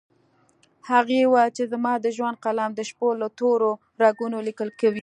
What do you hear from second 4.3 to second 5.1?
ليکل کوي